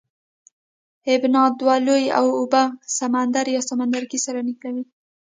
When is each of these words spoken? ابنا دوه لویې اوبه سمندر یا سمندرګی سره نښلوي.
ابنا 1.13 1.43
دوه 1.59 1.75
لویې 1.85 2.11
اوبه 2.19 2.63
سمندر 2.97 3.45
یا 3.55 3.61
سمندرګی 3.69 4.19
سره 4.25 4.39
نښلوي. 4.47 4.83